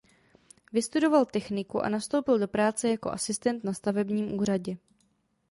[0.73, 4.77] Vystudoval techniku a nastoupil do práce jako asistent na stavebním úřadě.